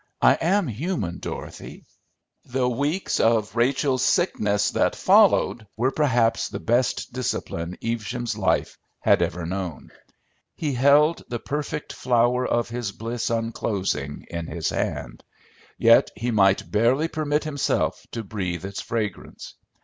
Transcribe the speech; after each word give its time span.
"I 0.23 0.33
am 0.41 0.67
human, 0.67 1.19
Dorothy." 1.19 1.85
The 2.45 2.67
weeks 2.67 3.19
of 3.19 3.55
Rachel's 3.55 4.03
sickness 4.03 4.71
that 4.71 4.95
followed 4.95 5.67
were 5.77 5.91
perhaps 5.91 6.49
the 6.49 6.59
best 6.59 7.13
discipline 7.13 7.77
Evesham's 7.83 8.35
life 8.35 8.79
had 9.01 9.21
ever 9.21 9.45
known. 9.45 9.91
He 10.55 10.73
held 10.73 11.23
the 11.27 11.37
perfect 11.37 11.93
flower 11.93 12.47
of 12.47 12.67
his 12.67 12.91
bliss 12.91 13.29
unclosing 13.29 14.25
in 14.31 14.47
his 14.47 14.71
hand; 14.71 15.23
yet 15.77 16.09
he 16.15 16.31
might 16.31 16.71
barely 16.71 17.07
permit 17.07 17.43
himself 17.43 18.03
to 18.11 18.23
breathe 18.23 18.65
its 18.65 18.81
fragrance. 18.81 19.53